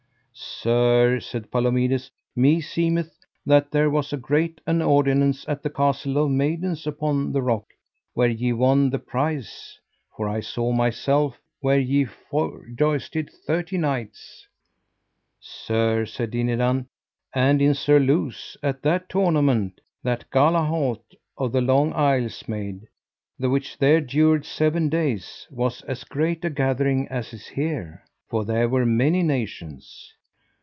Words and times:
Sir, 0.33 1.19
said 1.19 1.51
Palomides, 1.51 2.09
meseemeth 2.35 3.15
that 3.45 3.69
there 3.71 3.89
was 3.89 4.13
as 4.13 4.19
great 4.21 4.61
an 4.65 4.81
ordinance 4.81 5.43
at 5.47 5.61
the 5.61 5.69
Castle 5.69 6.17
of 6.19 6.31
Maidens 6.31 6.87
upon 6.87 7.31
the 7.31 7.41
rock, 7.41 7.65
where 8.13 8.29
ye 8.29 8.53
won 8.53 8.89
the 8.89 8.97
prize, 8.99 9.77
for 10.15 10.29
I 10.29 10.39
saw 10.39 10.71
myself 10.71 11.39
where 11.59 11.79
ye 11.79 12.05
forjousted 12.05 13.29
thirty 13.45 13.77
knights. 13.77 14.47
Sir, 15.39 16.05
said 16.05 16.31
Dinadan, 16.31 16.87
and 17.35 17.61
in 17.61 17.73
Surluse, 17.73 18.55
at 18.63 18.83
that 18.83 19.09
tournament 19.09 19.81
that 20.03 20.29
Galahalt 20.31 21.03
of 21.37 21.51
the 21.51 21.61
Long 21.61 21.91
Isles 21.93 22.47
made, 22.47 22.87
the 23.37 23.49
which 23.49 23.77
there 23.77 23.99
dured 24.01 24.45
seven 24.45 24.89
days, 24.89 25.47
was 25.51 25.81
as 25.83 26.03
great 26.03 26.45
a 26.45 26.49
gathering 26.49 27.07
as 27.09 27.33
is 27.33 27.47
here, 27.47 28.03
for 28.29 28.45
there 28.45 28.69
were 28.69 28.85
many 28.85 29.21
nations. 29.23 30.13